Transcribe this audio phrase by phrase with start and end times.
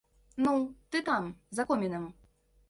[0.45, 0.53] Ну,
[0.95, 1.27] ты там,
[1.59, 2.11] за комінам!